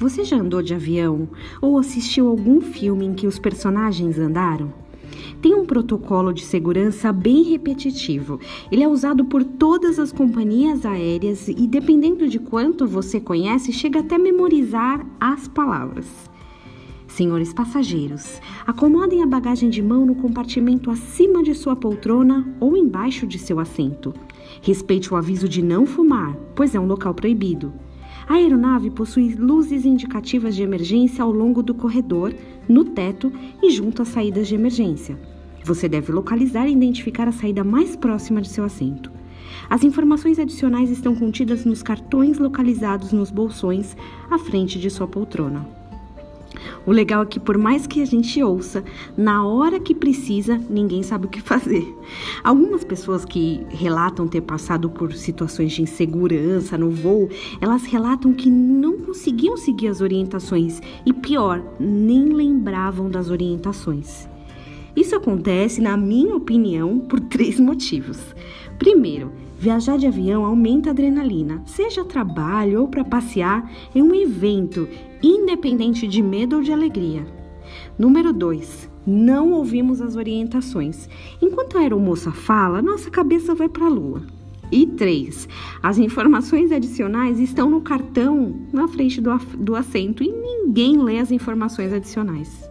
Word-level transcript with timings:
Você 0.00 0.24
já 0.24 0.38
andou 0.38 0.62
de 0.62 0.72
avião 0.72 1.28
ou 1.60 1.76
assistiu 1.76 2.26
algum 2.26 2.58
filme 2.62 3.04
em 3.04 3.12
que 3.12 3.26
os 3.26 3.38
personagens 3.38 4.18
andaram? 4.18 4.72
Tem 5.42 5.54
um 5.54 5.66
protocolo 5.66 6.32
de 6.32 6.42
segurança 6.42 7.12
bem 7.12 7.42
repetitivo. 7.42 8.40
Ele 8.72 8.82
é 8.82 8.88
usado 8.88 9.26
por 9.26 9.44
todas 9.44 9.98
as 9.98 10.10
companhias 10.10 10.86
aéreas 10.86 11.48
e, 11.48 11.66
dependendo 11.66 12.26
de 12.26 12.38
quanto 12.38 12.86
você 12.86 13.20
conhece, 13.20 13.74
chega 13.74 14.00
até 14.00 14.16
memorizar 14.16 15.06
as 15.20 15.46
palavras. 15.46 16.06
Senhores 17.06 17.52
passageiros, 17.52 18.40
acomodem 18.66 19.22
a 19.22 19.26
bagagem 19.26 19.68
de 19.68 19.82
mão 19.82 20.06
no 20.06 20.14
compartimento 20.14 20.90
acima 20.90 21.42
de 21.42 21.54
sua 21.54 21.76
poltrona 21.76 22.48
ou 22.58 22.74
embaixo 22.74 23.26
de 23.26 23.38
seu 23.38 23.60
assento. 23.60 24.14
Respeite 24.62 25.12
o 25.12 25.16
aviso 25.18 25.46
de 25.46 25.60
não 25.60 25.84
fumar, 25.84 26.34
pois 26.54 26.74
é 26.74 26.80
um 26.80 26.86
local 26.86 27.12
proibido. 27.12 27.70
A 28.30 28.34
aeronave 28.34 28.90
possui 28.90 29.34
luzes 29.34 29.84
indicativas 29.84 30.54
de 30.54 30.62
emergência 30.62 31.24
ao 31.24 31.32
longo 31.32 31.64
do 31.64 31.74
corredor, 31.74 32.32
no 32.68 32.84
teto 32.84 33.32
e 33.60 33.72
junto 33.72 34.02
às 34.02 34.08
saídas 34.08 34.46
de 34.46 34.54
emergência. 34.54 35.18
Você 35.64 35.88
deve 35.88 36.12
localizar 36.12 36.68
e 36.68 36.72
identificar 36.72 37.26
a 37.26 37.32
saída 37.32 37.64
mais 37.64 37.96
próxima 37.96 38.40
de 38.40 38.48
seu 38.48 38.62
assento. 38.62 39.10
As 39.68 39.82
informações 39.82 40.38
adicionais 40.38 40.90
estão 40.90 41.16
contidas 41.16 41.64
nos 41.64 41.82
cartões 41.82 42.38
localizados 42.38 43.10
nos 43.10 43.32
bolsões 43.32 43.96
à 44.30 44.38
frente 44.38 44.78
de 44.78 44.90
sua 44.90 45.08
poltrona. 45.08 45.79
O 46.86 46.92
legal 46.92 47.22
é 47.22 47.26
que, 47.26 47.40
por 47.40 47.56
mais 47.58 47.86
que 47.86 48.02
a 48.02 48.04
gente 48.04 48.42
ouça, 48.42 48.84
na 49.16 49.46
hora 49.46 49.78
que 49.78 49.94
precisa, 49.94 50.60
ninguém 50.68 51.02
sabe 51.02 51.26
o 51.26 51.28
que 51.28 51.40
fazer. 51.40 51.94
Algumas 52.42 52.84
pessoas 52.84 53.24
que 53.24 53.64
relatam 53.68 54.26
ter 54.26 54.40
passado 54.40 54.90
por 54.90 55.12
situações 55.12 55.72
de 55.72 55.82
insegurança 55.82 56.76
no 56.76 56.90
voo, 56.90 57.28
elas 57.60 57.84
relatam 57.84 58.32
que 58.32 58.50
não 58.50 58.98
conseguiam 58.98 59.56
seguir 59.56 59.88
as 59.88 60.00
orientações 60.00 60.80
e, 61.04 61.12
pior, 61.12 61.62
nem 61.78 62.30
lembravam 62.30 63.10
das 63.10 63.30
orientações. 63.30 64.28
Isso 64.94 65.16
acontece, 65.16 65.80
na 65.80 65.96
minha 65.96 66.34
opinião, 66.34 66.98
por 67.00 67.20
três 67.20 67.58
motivos. 67.60 68.18
Primeiro, 68.78 69.32
Viajar 69.60 69.98
de 69.98 70.06
avião 70.06 70.46
aumenta 70.46 70.88
a 70.88 70.92
adrenalina, 70.92 71.62
seja 71.66 72.02
trabalho 72.02 72.80
ou 72.80 72.88
para 72.88 73.04
passear, 73.04 73.70
é 73.94 74.02
um 74.02 74.14
evento, 74.14 74.88
independente 75.22 76.08
de 76.08 76.22
medo 76.22 76.56
ou 76.56 76.62
de 76.62 76.72
alegria. 76.72 77.26
Número 77.98 78.32
2. 78.32 78.88
Não 79.06 79.52
ouvimos 79.52 80.00
as 80.00 80.16
orientações. 80.16 81.10
Enquanto 81.42 81.76
a 81.76 81.82
aeromoça 81.82 82.32
fala, 82.32 82.80
nossa 82.80 83.10
cabeça 83.10 83.54
vai 83.54 83.68
para 83.68 83.84
a 83.84 83.90
lua. 83.90 84.22
E 84.72 84.86
3. 84.86 85.46
As 85.82 85.98
informações 85.98 86.72
adicionais 86.72 87.38
estão 87.38 87.68
no 87.68 87.82
cartão 87.82 88.56
na 88.72 88.88
frente 88.88 89.20
do, 89.20 89.36
do 89.58 89.76
assento 89.76 90.24
e 90.24 90.32
ninguém 90.32 90.96
lê 90.96 91.18
as 91.18 91.30
informações 91.30 91.92
adicionais. 91.92 92.70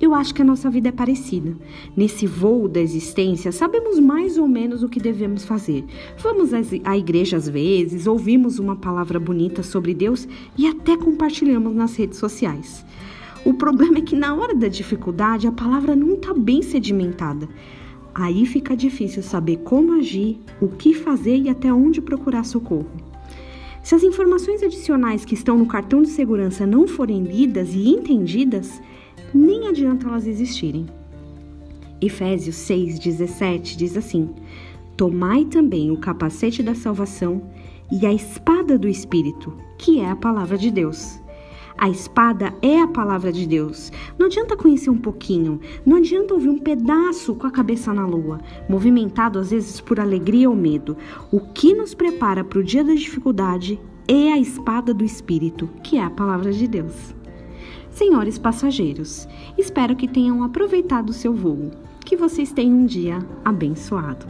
Eu 0.00 0.14
acho 0.14 0.32
que 0.32 0.42
a 0.42 0.44
nossa 0.44 0.70
vida 0.70 0.90
é 0.90 0.92
parecida. 0.92 1.56
Nesse 1.96 2.24
voo 2.24 2.68
da 2.68 2.80
existência, 2.80 3.50
sabemos 3.50 3.98
mais 3.98 4.38
ou 4.38 4.46
menos 4.46 4.84
o 4.84 4.88
que 4.88 5.00
devemos 5.00 5.44
fazer. 5.44 5.84
Vamos 6.18 6.50
à 6.84 6.96
igreja 6.96 7.36
às 7.36 7.48
vezes, 7.48 8.06
ouvimos 8.06 8.60
uma 8.60 8.76
palavra 8.76 9.18
bonita 9.18 9.62
sobre 9.64 9.92
Deus 9.94 10.28
e 10.56 10.68
até 10.68 10.96
compartilhamos 10.96 11.74
nas 11.74 11.96
redes 11.96 12.18
sociais. 12.18 12.86
O 13.44 13.54
problema 13.54 13.98
é 13.98 14.02
que 14.02 14.14
na 14.14 14.34
hora 14.34 14.54
da 14.54 14.68
dificuldade 14.68 15.48
a 15.48 15.52
palavra 15.52 15.96
não 15.96 16.14
está 16.14 16.32
bem 16.32 16.62
sedimentada. 16.62 17.48
Aí 18.14 18.46
fica 18.46 18.76
difícil 18.76 19.22
saber 19.22 19.58
como 19.58 19.94
agir, 19.94 20.38
o 20.60 20.68
que 20.68 20.94
fazer 20.94 21.36
e 21.36 21.48
até 21.48 21.72
onde 21.72 22.00
procurar 22.00 22.44
socorro. 22.44 22.90
Se 23.82 23.94
as 23.94 24.02
informações 24.02 24.62
adicionais 24.62 25.24
que 25.24 25.34
estão 25.34 25.56
no 25.56 25.66
cartão 25.66 26.02
de 26.02 26.08
segurança 26.08 26.66
não 26.66 26.86
forem 26.86 27.22
lidas 27.22 27.74
e 27.74 27.88
entendidas, 27.88 28.80
nem 29.34 29.68
adianta 29.68 30.08
elas 30.08 30.26
existirem. 30.26 30.86
Efésios 32.00 32.56
6,17 32.56 33.76
diz 33.76 33.96
assim: 33.96 34.30
Tomai 34.96 35.44
também 35.44 35.90
o 35.90 35.96
capacete 35.96 36.62
da 36.62 36.74
salvação 36.74 37.42
e 37.90 38.06
a 38.06 38.12
espada 38.12 38.78
do 38.78 38.88
Espírito, 38.88 39.52
que 39.78 40.00
é 40.00 40.10
a 40.10 40.16
palavra 40.16 40.56
de 40.56 40.70
Deus. 40.70 41.20
A 41.76 41.88
espada 41.88 42.52
é 42.60 42.80
a 42.80 42.88
palavra 42.88 43.30
de 43.30 43.46
Deus. 43.46 43.92
Não 44.18 44.26
adianta 44.26 44.56
conhecer 44.56 44.90
um 44.90 44.98
pouquinho, 44.98 45.60
não 45.86 45.98
adianta 45.98 46.34
ouvir 46.34 46.48
um 46.48 46.58
pedaço 46.58 47.36
com 47.36 47.46
a 47.46 47.52
cabeça 47.52 47.94
na 47.94 48.04
lua, 48.04 48.40
movimentado 48.68 49.38
às 49.38 49.52
vezes 49.52 49.80
por 49.80 50.00
alegria 50.00 50.50
ou 50.50 50.56
medo. 50.56 50.96
O 51.30 51.38
que 51.38 51.74
nos 51.74 51.94
prepara 51.94 52.42
para 52.42 52.58
o 52.58 52.64
dia 52.64 52.82
da 52.82 52.94
dificuldade 52.94 53.78
é 54.08 54.32
a 54.32 54.38
espada 54.38 54.92
do 54.92 55.04
Espírito, 55.04 55.70
que 55.84 55.96
é 55.98 56.02
a 56.02 56.10
palavra 56.10 56.52
de 56.52 56.66
Deus. 56.66 57.14
Senhores 57.98 58.38
passageiros, 58.38 59.26
espero 59.58 59.96
que 59.96 60.06
tenham 60.06 60.44
aproveitado 60.44 61.10
o 61.10 61.12
seu 61.12 61.34
voo. 61.34 61.72
Que 61.98 62.16
vocês 62.16 62.52
tenham 62.52 62.76
um 62.76 62.86
dia 62.86 63.18
abençoado. 63.44 64.24